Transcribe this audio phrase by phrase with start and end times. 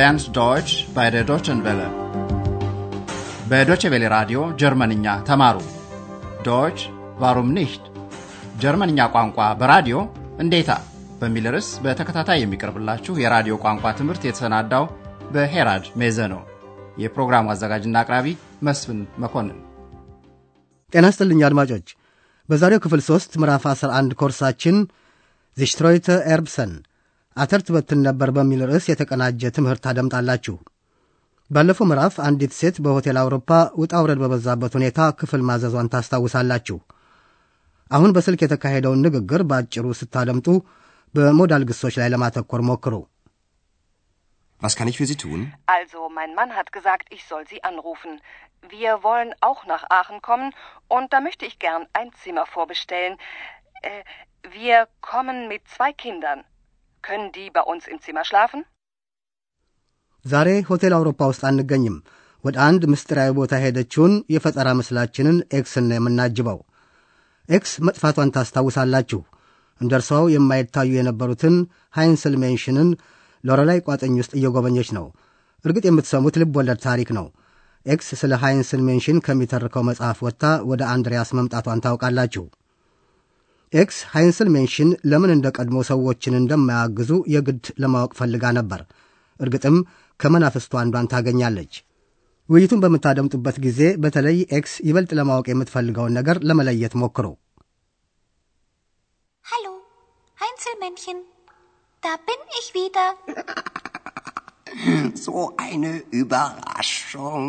[0.00, 1.88] lernt Deutsch bei der Deutschen Welle.
[3.50, 5.56] በዶቼ ቬለ ራዲዮ ጀርመንኛ ተማሩ።
[6.46, 6.78] Deutsch
[7.22, 7.84] warum nicht
[8.62, 9.96] ጀርመንኛ ቋንቋ በራዲዮ
[10.44, 10.70] እንዴታ
[11.20, 14.84] በሚል ርዕስ በተከታታይ የሚቀርብላችሁ የራዲዮ ቋንቋ ትምህርት የተሰናዳው
[15.34, 16.42] በሄራድ ሜዘ ነው።
[17.02, 18.26] የፕሮግራሙ አዘጋጅና አቅራቢ
[18.68, 19.58] መስፍን መኮንን።
[20.92, 21.88] ጤና ይስጥልኝ አድማጮች።
[22.48, 24.78] በዛሬው ክፍል ሦስት ምዕራፍ 11 ኮርሳችን
[25.56, 26.72] ዚሽትሮይተ ኤርብሰን
[27.39, 30.55] አተር ትበትን ነበር በሚል ርዕስ የተቀናጀ ትምህርት ታደምጣላችሁ።
[31.49, 33.49] ባለፈው ምዕራፍ አንዲት ሴት በሆቴል አውሮፓ
[33.81, 36.77] ውጣ ውረድ በበዛበት ሁኔታ ክፍል ማዘዟን ታስታውሳላችሁ።
[37.91, 40.47] አሁን በስልክ የተካሄደውን ንግግር በአጭሩ ስታደምጡ
[41.15, 42.95] በሞዳል ግሶች ላይ ለማተኮር ሞክሩ።
[44.61, 45.41] Was kann ich für Sie tun?
[45.67, 48.11] Also, mein Mann hat gesagt, ich soll Sie anrufen.
[48.69, 50.49] Wir wollen auch nach Aachen kommen
[50.87, 53.15] und da möchte ich gern ein Zimmer vorbestellen.
[53.83, 54.03] Äh,
[54.51, 56.39] wir kommen mit zwei Kindern.
[57.04, 58.60] Können die bei uns im Zimmer schlafen?
[60.24, 61.94] ዛሬ ሆቴል አውሮፓ ውስጥ አንገኝም።
[62.44, 66.58] ወደ አንድ ምስጢራዊ ቦታ የሄደችውን የፈጠራ ምስላችንን ኤክስን የምናጅበው።
[67.48, 69.20] ኤክስ መጥፋቷን ታስታውሳላችሁ።
[69.80, 71.56] እንደ እርሷው የማይታዩ የነበሩትን
[71.98, 72.88] Heinzelmännchen ን
[73.44, 75.06] ሎረላይ ቋጥኝ ውስጥ እየጎበኘች ነው።
[75.64, 77.26] እርግጥ የምትሰሙት ልብ ወለድ ታሪክ ነው።
[77.86, 82.44] ኤክስ ስለ Heinzelmännchen ከሚተርከው መጽሐፍ ወጥታ ወደ አንድሪያስ መምጣቷን ታውቃላችሁ።
[83.72, 88.80] ኤክስ Heinzelmännchen ለምን እንደ ቀድሞ ሰዎችን እንደማያግዙ የግድ ለማወቅ ፈልጋ ነበር።
[89.40, 89.76] እርግጥም
[90.20, 91.74] ከመናፍስቱ አንዷን ታገኛለች።
[92.48, 97.26] ውይይቱን በምታደምጡበት ጊዜ በተለይ ኤክስ ይበልጥ ለማወቅ የምትፈልገውን ነገር ለመለየት ሞክሩ።
[99.44, 99.72] Hallo,
[100.38, 101.18] Heinzelmännchen.
[102.02, 103.06] Da bin ich wieder.
[105.16, 107.48] So eine Überraschung.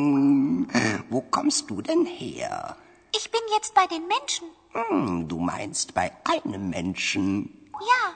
[1.11, 2.53] Wo kommst du denn her?
[3.13, 4.47] Ich bin jetzt bei den Menschen.
[4.73, 7.69] Hm, du meinst bei einem Menschen.
[7.73, 8.13] Ja,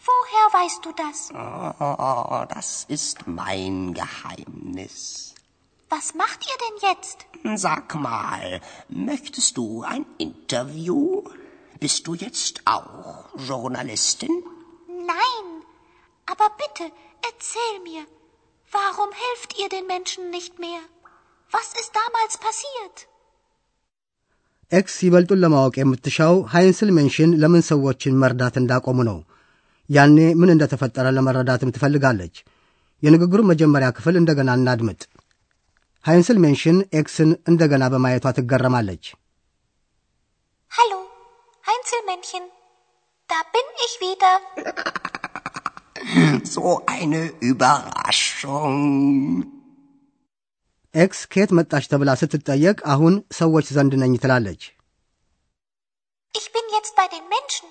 [0.00, 1.30] woher weißt du das?
[1.32, 5.34] Oh, das ist mein Geheimnis.
[5.88, 7.26] Was macht ihr denn jetzt?
[7.60, 11.22] Sag mal, möchtest du ein Interview?
[11.78, 14.44] Bist du jetzt auch Journalistin?
[14.88, 15.62] Nein,
[16.26, 16.90] aber bitte,
[17.22, 18.06] erzähl mir.
[18.70, 20.80] Warum helft ihr den Menschen nicht mehr?
[21.50, 23.08] Was ist damals passiert?
[24.72, 29.18] ኤክስ ይበልጡን ለማወቅ የምትሻው Heinzelmännchen ለምን ሰዎችን መርዳት እንዳቆሙ ነው።
[29.88, 32.34] ያኔ ምን እንደተፈጠረ ለመረዳትም ትፈልጋለች።
[33.02, 35.00] የንግግሩ መጀመሪያ ክፍል እንደገና እናድምጥ።
[36.04, 39.04] Heinzelmännchen ኤክስን እንደገና በማየቷ ትገረማለች።
[40.72, 40.98] Hallo,
[41.64, 42.44] Heinzelmännchen.
[43.30, 44.34] Da bin ich wieder.
[46.46, 48.78] So eine Überraschung.
[50.94, 54.62] ኤክስ ከየት መጣች ተብላ ስትጠየቅ አሁን ሰዎች ዘንድ ነኝ ትላለች።
[56.34, 57.66] Ich bin jetzt bei den Menschen.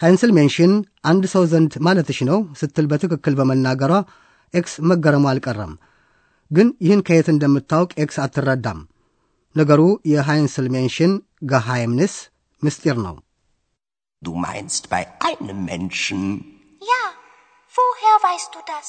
[0.00, 0.72] Heinzelmännchen
[1.10, 3.92] አንድ ሰው ዘንድ ማለትሽ ነው ስትል በትክክል በመናገሯ
[4.54, 5.72] ኤክስ መገረሙ አልቀረም።
[6.50, 8.78] ግን ይህን ከየት እንደምታውቅ ኤክስ አትረዳም።
[9.56, 9.80] ነገሩ
[10.12, 11.12] የ Heinzelmännchen
[11.52, 12.14] Geheimnis
[12.62, 13.16] ምስጢር ነው።
[14.22, 16.22] Du meinst bei einem Menschen.
[17.74, 18.88] Woher weißt du das?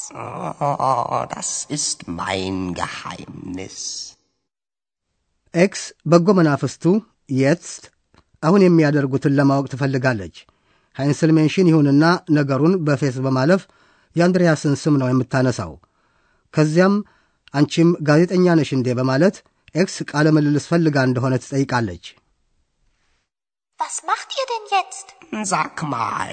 [0.59, 3.77] Oh, das ist mein Geheimnis.
[5.53, 6.83] ኤክስ በጎ መናፍስቱ
[7.37, 7.71] jetzt
[8.43, 10.35] አሁን የሚያደርጉትን ለማወቅ ትፈልጋለች።
[10.95, 12.03] Heinzelmännchen ይሁንና
[12.37, 13.61] ነገሩን በፌዝ በማለፍ
[14.15, 15.73] የአንድሪያስን ስም ነው የምታነሳው።
[16.53, 16.95] ከዚያም
[17.53, 19.35] አንቺም ጋዜጠኛ ነሽ እንዴ በማለት
[19.75, 22.05] ኤክስ ቃለ ምልልስ ፈልጋ እንደሆነ ትጠይቃለች።
[23.80, 25.06] Was macht ihr denn jetzt?
[25.44, 26.32] Sag mal,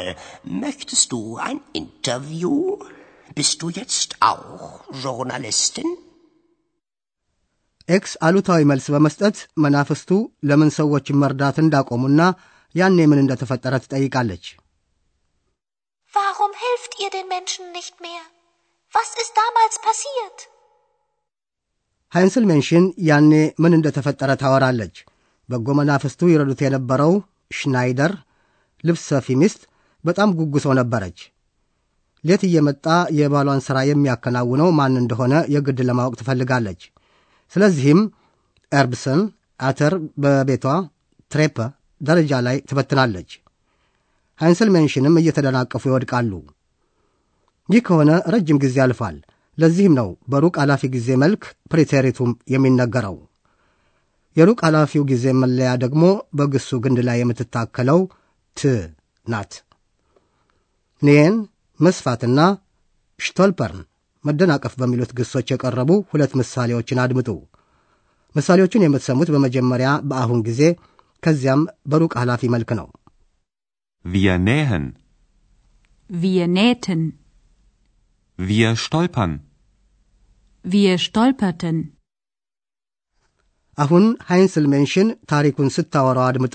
[0.63, 2.55] möchtest du ein Interview?
[3.35, 4.63] Bist du jetzt auch
[5.03, 5.89] Journalistin?
[7.89, 10.09] ኤክስ አሉታዊ መልስ በመስጠት መናፍስቱ
[10.49, 12.21] ለምን ሰዎችን መርዳት እንዳቆሙና
[12.75, 14.45] ያኔ ምን እንደተፈጠረ ትጠይቃለች።
[16.13, 18.23] Warum helft ihr den Menschen nicht mehr?
[18.93, 20.37] Was ist damals passiert?
[22.11, 23.31] ሃይንስል ሜንሽን ያኔ
[23.63, 24.95] ምን እንደተፈጠረ ታወራለች።
[25.49, 27.13] በጎ መናፍስቱ ይረዱት የነበረው
[27.50, 28.12] ሽናይደር
[28.84, 29.60] ልብስ ሰፊ ሚስት
[30.04, 31.18] በጣም ጉጉ ሰው ነበረች።
[32.24, 32.84] ሌት እየመጣ
[33.18, 36.80] የባሏን ሥራ የሚያከናውነው ማን እንደሆነ የግድ ለማወቅ ትፈልጋለች።
[37.52, 38.00] ስለዚህም
[38.72, 39.20] Erbsen
[39.60, 39.92] አተር
[40.22, 40.64] በቤቷ
[41.30, 41.56] Treppe
[42.00, 43.30] ደረጃ ላይ ትበትናለች።
[44.40, 46.32] Heinzelmännchen ም እየተደናቀፉ ይወድቃሉ።
[47.68, 49.16] ይህ ከሆነ ረጅም ጊዜ አልፏል።
[49.58, 51.42] ለዚህም ነው በሩቅ ኃላፊ ጊዜ መልክ
[51.72, 53.16] Präteritum የሚነገረው።
[54.38, 56.04] የሩቅ ኃላፊው ጊዜ መለያ ደግሞ
[56.38, 58.00] በግሱ ግንድ ላይ የምትታከለው
[58.56, 58.72] ት
[59.26, 59.52] ናት።
[61.02, 61.34] nähen
[61.80, 62.40] መስፋትና
[63.20, 63.82] stolpern
[64.24, 67.28] መደናቀፍ በሚሉት ግሶች የቀረቡ ሁለት ምሳሌዎችን አድምጡ።
[68.34, 70.62] ምሳሌዎቹን የምትሰሙት በመጀመሪያ በአሁን ጊዜ
[71.22, 72.88] ከዚያም በሩቅ ኃላፊ መልክ ነው።
[74.04, 74.84] Wir nähen.
[76.10, 77.00] Wir nähten.
[78.38, 79.32] Wir stolpern.
[80.64, 81.76] Wir stolperten.
[83.78, 86.54] አሁን Heinzelmännchen ታሪኩን ስታወራው አድምጡ።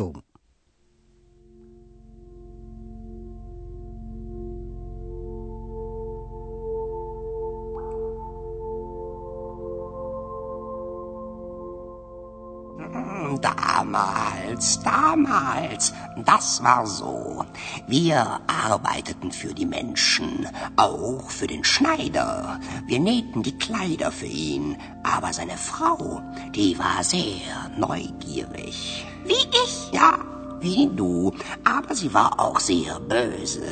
[16.18, 17.46] das war so.
[17.88, 22.60] Wir arbeiteten für die Menschen, auch für den Schneider.
[22.86, 26.22] Wir nähten die Kleider für ihn, aber seine Frau,
[26.54, 29.06] die war sehr neugierig.
[29.26, 29.92] Wie ich.
[29.92, 30.18] Ja,
[30.60, 31.34] wie du,
[31.64, 33.68] aber sie war auch sehr böse.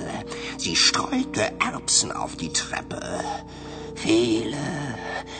[0.58, 3.02] Sie streute Erbsen auf die Treppe.
[4.01, 4.57] Viele,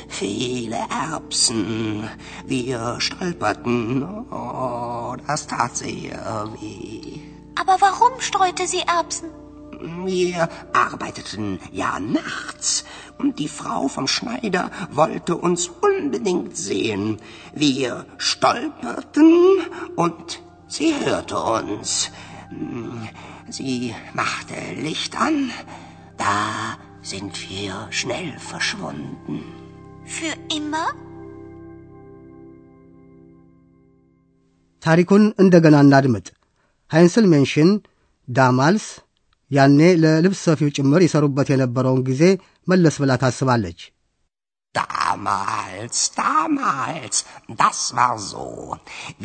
[0.07, 2.07] viele Erbsen.
[2.45, 4.03] Wir stolperten.
[4.29, 7.19] Oh, das tat sehr weh.
[7.55, 9.29] Aber warum streute sie Erbsen?
[10.05, 12.85] Wir arbeiteten ja nachts
[13.17, 17.17] und die Frau vom Schneider wollte uns unbedingt sehen.
[17.55, 19.33] Wir stolperten
[19.95, 22.11] und sie hörte uns.
[23.49, 25.49] Sie machte Licht an.
[26.17, 29.37] Da sind wir schnell verschwunden.
[30.14, 30.87] Für immer?
[34.82, 36.26] ታሪኩን እንደገና እናድምጥ።
[36.90, 37.70] ሃይንስል ሜንሽን
[38.28, 38.87] ዳማልስ
[39.50, 42.22] ያኔ ለልብስ ሰፊው ጭምር ይሰሩበት የነበረውን ጊዜ
[42.72, 43.81] መለስ ብላ ታስባለች።
[44.75, 47.16] Damals, damals,
[47.62, 48.46] das war so.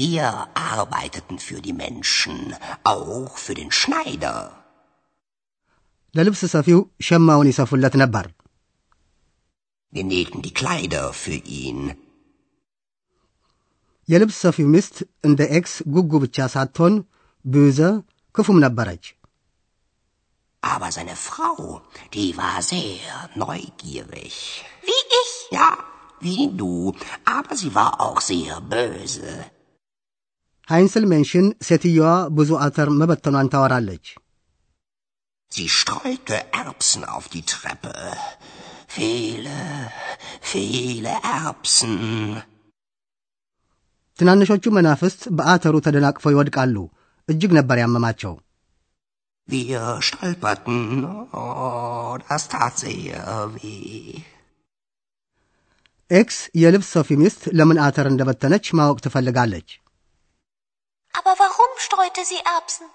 [0.02, 0.28] Wir
[0.74, 2.38] arbeiteten für die Menschen,
[2.94, 4.36] auch für den Schneider.
[6.17, 8.27] ለልብስ ሰፊው ሸማውን ይሰፉለት ነበር።
[9.93, 11.79] Wir nähten die Kleider für ihn.
[14.09, 14.97] የልብስ ሰፊው ሚስት
[15.29, 16.95] እንደ ኤክስ ጉጉ ብቻ ሳትሆን
[17.45, 17.79] böse
[18.35, 19.05] ክፉም ነበረች።
[20.63, 21.59] Aber seine Frau,
[22.15, 23.11] die war sehr
[23.43, 24.35] neugierig.
[24.87, 25.33] Wie ich.
[25.57, 25.69] Ja,
[26.25, 26.73] wie du,
[27.37, 29.33] aber sie war auch sehr böse.
[30.69, 32.07] Heinzelmännchen ሴትየዋ
[32.39, 34.07] ብዙ አተር መበተኗን ታወራለች።
[35.53, 37.95] Sie streute Erbsen auf die Treppe.
[38.89, 39.59] Viele,
[40.43, 41.95] viele Erbsen.
[44.19, 46.77] ትናንሾቹ መናፍስት በአተሩ ተደናቅፈው ይወድቃሉ።
[47.29, 48.35] እጅግ ነበር ያመማቸው።
[49.49, 50.79] Wir stolperten.
[51.41, 53.21] Oh, das tat sehr
[53.55, 54.23] weh.
[56.11, 59.69] ኤክስ የልብስ ሰፊ ሚስት ለምን አተር እንደበተነች ማወቅ ትፈልጋለች።
[61.15, 62.87] Aber warum streute sie Erbsen?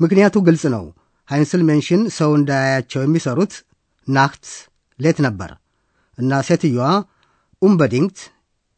[0.00, 0.84] ምክንያቱ ግልጽ ነው።
[1.28, 3.52] Heinzelmännchen ሰው እንዳያያቸው የሚሰሩት
[4.08, 4.52] nachts
[4.98, 5.50] ሌት ነበር
[6.18, 6.84] እና ሴትየዋ
[7.62, 8.20] unbedingt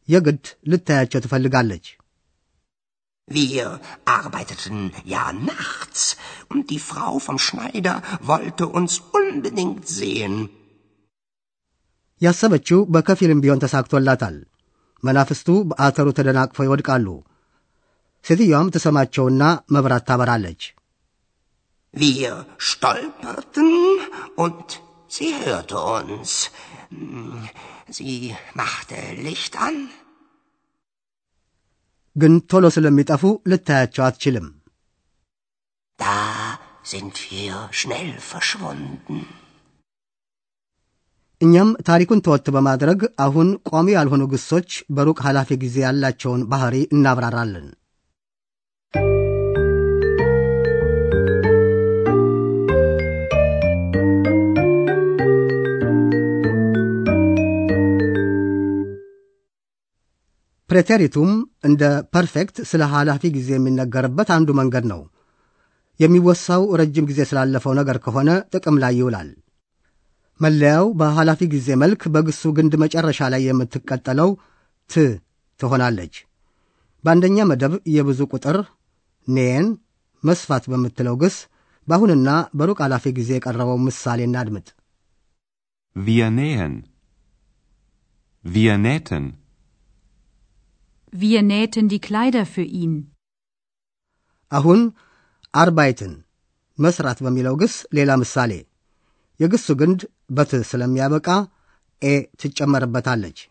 [0.09, 1.85] የግድ ልታያቸው ትፈልጋለች።
[3.27, 3.67] Wir
[4.13, 6.01] arbeiteten ja nachts
[6.51, 10.33] und die Frau vom Schneider wollte uns unbedingt sehen.
[12.21, 14.35] ያሰበችው በከፊልም ቢሆን ተሳክቶላታል።
[15.03, 17.07] መናፍስቱ በአተሩ ተደናቅፈው ይወድቃሉ።
[18.25, 19.41] ሴትየዋም ትሰማቸውና
[19.75, 20.61] መብራት ታበራለች።
[21.93, 23.71] Wir stolperten
[24.35, 24.67] und
[25.07, 26.31] sie hörte uns.
[27.89, 28.15] Sie
[28.55, 29.75] machte Licht an.
[32.15, 34.47] ግን ቶሎ ስለሚጠፉ ልታያቸው አትችልም።
[35.99, 36.17] Da
[36.91, 39.17] sind wir schnell verschwunden.
[41.41, 47.65] እኛም ታሪኩን ተወት በማድረግ አሁን ቋሚ ያልሆኑ ግሶች በሩቅ ኃላፊ ጊዜ ያላቸውን ባህሪ እናብራራለን።
[60.73, 61.31] Präteritum
[61.67, 61.81] እንደ
[62.13, 65.01] Perfekt ስለ ኃላፊ ጊዜ የሚነገርበት አንዱ መንገድ ነው።
[65.99, 69.29] የሚወሳው ረጅም ጊዜ ስላለፈው ነገር ከሆነ ጥቅም ላይ ይውላል።
[70.39, 74.31] መለያው በኃላፊ ጊዜ መልክ በግሱ ግንድ መጨረሻ ላይ የምትቀጠለው
[74.89, 75.03] ት
[75.59, 76.15] ትሆናለች።
[77.03, 78.59] በአንደኛ መደብ የብዙ ቁጥር
[79.27, 79.67] ኔን
[80.23, 81.37] መስፋት በምትለው ግስ
[81.87, 84.67] በአሁንና በሩቅ ኃላፊ ጊዜ የቀረበው ምሳሌ እናድምጥ።
[88.45, 89.23] Wir nähen.
[91.12, 91.42] Wir nähten.
[91.42, 93.10] Wir nähten die Kleider für ihn.
[94.50, 94.94] አሁን
[95.54, 96.24] አርባይትን
[96.80, 98.66] መስራት በሚለው ግስ ሌላ ምሳሌ
[99.40, 101.28] የግሱ ግንድ በት ስለሚያበቃ
[102.02, 103.48] ኤ ትጨመርበታለች።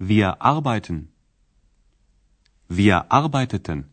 [0.00, 0.98] Wir arbeiten.
[2.70, 3.84] Wir arbeiteten.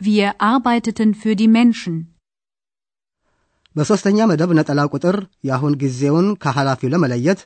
[0.00, 2.12] Wir arbeiteten für die Menschen.
[3.76, 7.40] በሦስተኛ መደብ ነጠላ ቁጥር የአሁን ጊዜውን ከኃላፊው ለመለየት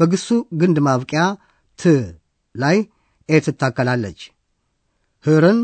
[0.00, 1.22] በግሱ ግንድ ማብቂያ
[1.78, 1.84] ት
[2.55, 2.77] ላይ
[3.29, 4.21] ኤ ትታከላለች።
[5.25, 5.59] ህርን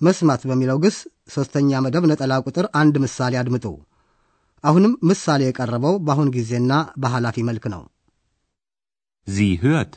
[0.00, 0.96] መስማት በሚለው ግስ
[1.34, 3.66] ሦስተኛ መደብ ነጠላ ቁጥር አንድ ምሳሌ አድምጡ።
[4.64, 7.82] አሁንም ምሳሌ የቀረበው በአሁን ጊዜና በኃላፊ መልክ ነው።
[9.26, 9.92] Sie hört.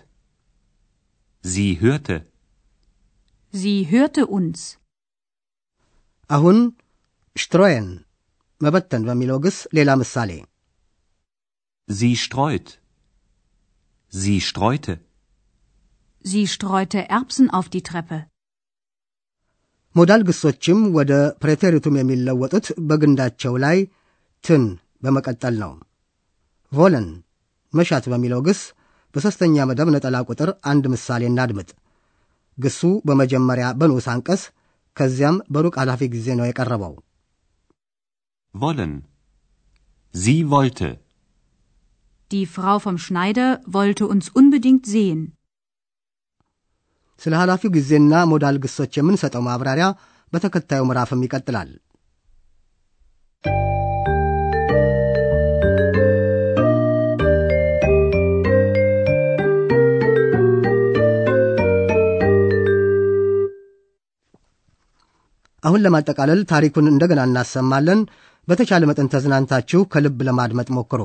[1.44, 2.16] Sie hörte.
[3.54, 4.60] Sie hörte uns.
[6.30, 6.58] አሁን
[7.36, 7.88] ሽትሮየን
[8.62, 10.32] መበተን በሚለው ግስ ሌላ ምሳሌ
[11.90, 12.68] Sie streut.
[14.14, 14.94] Sie streute.
[16.25, 18.19] Sie streute Erbsen auf die Treppe.
[19.95, 23.79] ሞዳል ግሶችም ወደ ፕሬቴሪቱም የሚለወጡት በግንዳቸው ላይ
[24.45, 24.65] ትን
[25.05, 25.73] በመቀጠል ነው።
[26.73, 27.09] ቮለን
[27.73, 28.61] መሻት በሚለው ግስ
[29.15, 31.71] በሦስተኛ መደብ ነጠላ ቁጥር አንድ ምሳሌ እናድምጥ።
[32.59, 34.43] ግሱ በመጀመሪያ በንዑስ አንቀጽ
[34.97, 36.95] ከዚያም በሩቅ ኃላፊ ጊዜ ነው የቀረበው።
[38.55, 38.93] Wollen.
[40.15, 40.89] Sie wollte.
[42.31, 45.21] Die Frau vom Schneider wollte uns unbedingt sehen.
[47.22, 49.88] ስለ ኃላፊው ጊዜና ሞዳል ግሶች የምንሰጠው ማብራሪያ
[50.34, 51.70] በተከታዩ ምዕራፍም ይቀጥላል።
[65.64, 68.00] አሁን ለማጠቃለል ታሪኩን እንደገና እናሰማለን።
[68.48, 71.02] በተቻለ መጠን ተዝናንታችሁ ከልብ ለማድመጥ ሞክሩ።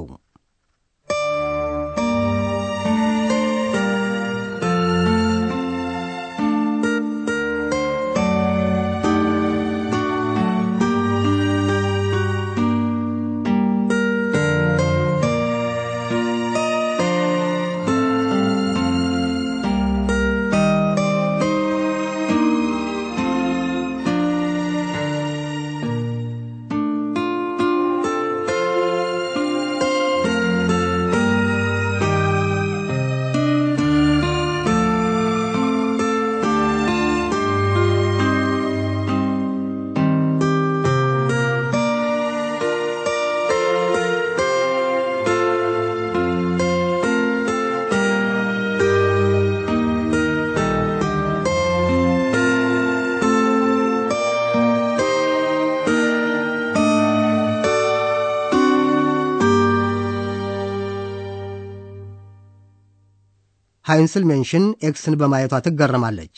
[63.90, 66.38] ሃይንስል ሜንሽን ኤክስን በማየቷ ትገረማለች።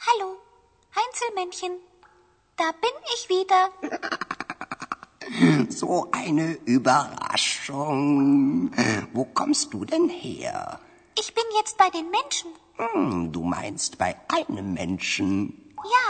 [0.00, 0.28] Hallo,
[0.96, 1.72] Heinzelmännchen.
[2.58, 3.60] Da bin ich wieder.
[5.80, 6.46] So eine
[6.76, 8.00] Überraschung.
[9.12, 10.80] Wo kommst du denn her?
[11.22, 12.50] Ich bin jetzt bei den Menschen.
[12.80, 15.28] Hm, du meinst bei einem Menschen.
[15.94, 16.06] Ja,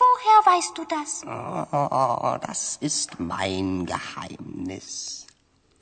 [0.00, 1.10] woher weißt du das?
[1.26, 5.23] Oh, das ist mein Geheimnis.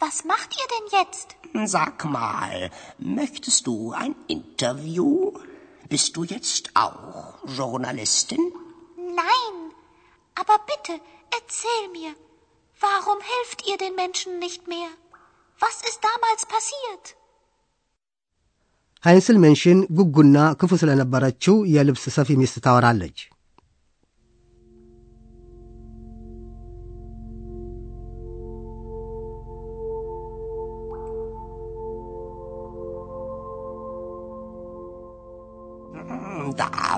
[0.02, 1.28] Was macht ihr denn jetzt?
[1.66, 2.70] Sag mal,
[3.18, 5.32] möchtest du ein Interview?
[5.88, 8.44] Bist du jetzt auch Journalistin?
[9.24, 9.56] Nein,
[10.40, 10.94] aber bitte,
[11.38, 12.12] erzähl mir.
[12.80, 14.90] Warum helft ihr den Menschen nicht mehr?
[15.60, 17.06] Was ist damals passiert?
[19.06, 23.18] ሃይንስል ሜንሽን ጉጉና ክፉ ስለነበረችው የልብስ ሰፊ ሚስት ታወራለች።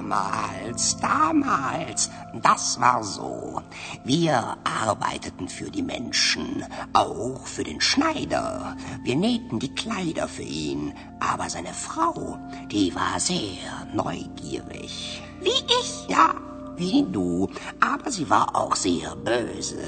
[0.08, 2.12] Damals, damals,
[2.44, 3.64] das war so.
[4.04, 8.78] Wir arbeiteten für die Menschen, auch für den Schneider.
[9.04, 12.38] Wir nähten die Kleider für ihn, aber seine Frau,
[12.72, 15.24] die war sehr neugierig.
[15.42, 16.08] Wie ich?
[16.08, 16.36] Ja,
[16.78, 19.84] wie du, aber sie war auch sehr böse.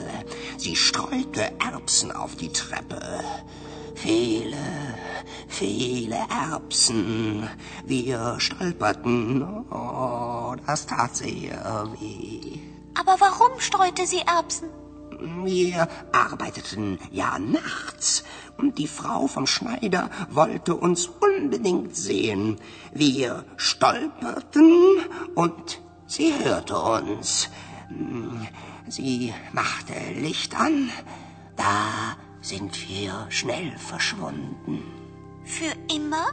[0.57, 3.19] Sie streute Erbsen auf die Treppe.
[3.97, 4.57] Viele,
[5.47, 7.49] viele Erbsen.
[7.83, 9.41] Wir stolperten.
[9.71, 12.59] Oh, das tat sehr weh.
[12.93, 14.69] Aber warum streute sie Erbsen?
[15.43, 18.23] Wir arbeiteten ja nachts
[18.59, 22.59] und die Frau vom Schneider wollte uns unbedingt sehen.
[22.93, 24.99] Wir stolperten
[25.33, 27.49] und sie hörte uns.
[28.87, 30.91] Sie machte Licht an.
[31.55, 34.75] Da sind wir schnell verschwunden.
[35.47, 36.25] Für immer?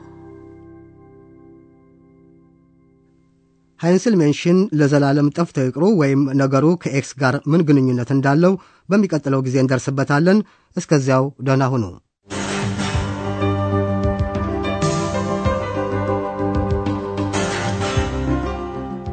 [3.81, 8.53] Heinzelmännchen ለዘላለም ጠፍተው ይቀሩ ወይም ነገሩ ከ Ex ጋር ምን ግንኙነት እንዳለው
[8.89, 10.39] በሚቀጥለው ጊዜ እንደርስበታለን።
[10.77, 11.85] እስከዚያው ደህና ሁኑ።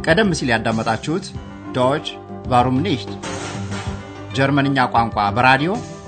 [0.06, 1.26] ቀደም ሲል ያዳመጣችሁት
[1.76, 2.06] ዶች
[2.52, 3.12] ቫሩም ኒሽት
[4.38, 5.72] ጀርመንኛ ቋንቋ በራዲዮ